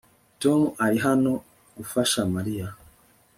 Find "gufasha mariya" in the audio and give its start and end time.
1.75-2.67